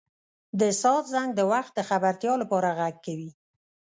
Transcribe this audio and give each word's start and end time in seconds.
•د 0.59 0.61
ساعت 0.81 1.05
زنګ 1.13 1.29
د 1.35 1.41
وخت 1.51 1.71
د 1.75 1.79
خبرتیا 1.89 2.33
لپاره 2.41 2.69
ږغ 2.77 2.81
کوي. 3.05 3.29